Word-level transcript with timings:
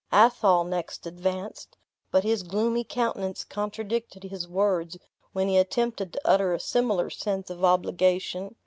Athol 0.11 0.63
next 0.63 1.05
advanced, 1.05 1.77
but 2.09 2.23
his 2.23 2.41
gloomy 2.41 2.83
countenance 2.83 3.43
contradicted 3.43 4.23
his 4.23 4.47
words 4.47 4.97
when 5.31 5.47
he 5.47 5.59
attempted 5.59 6.11
to 6.11 6.27
utter 6.27 6.55
a 6.55 6.59
similar 6.59 7.11
sense 7.11 7.51
of 7.51 7.63
obligation. 7.63 8.55